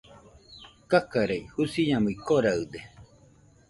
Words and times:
Kakarei, 0.91 1.41
Jusiñamui 1.53 2.15
koraɨde 2.25 2.79